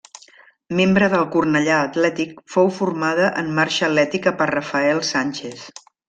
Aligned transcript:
Membre 0.77 1.09
del 1.13 1.25
Cornellà 1.35 1.75
Atlètic, 1.89 2.31
fou 2.53 2.71
formada 2.81 3.27
en 3.41 3.51
marxa 3.59 3.85
atlètica 3.89 4.33
per 4.39 4.49
Rafael 4.55 5.03
Sánchez. 5.15 5.67